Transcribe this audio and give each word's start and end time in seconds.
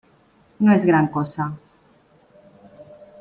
No 0.57 0.73
es 0.73 0.83
gran 0.83 1.09
cosa"". 1.09 1.55